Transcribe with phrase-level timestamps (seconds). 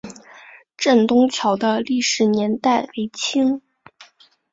[0.77, 3.61] 镇东桥的历史年代为清。